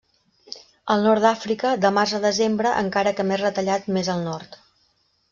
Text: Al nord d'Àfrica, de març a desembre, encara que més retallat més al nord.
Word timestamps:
Al 0.93 1.03
nord 1.07 1.21
d'Àfrica, 1.25 1.73
de 1.83 1.91
març 1.97 2.13
a 2.19 2.21
desembre, 2.23 2.71
encara 2.85 3.13
que 3.19 3.25
més 3.33 3.41
retallat 3.43 3.85
més 3.99 4.09
al 4.15 4.25
nord. 4.31 4.57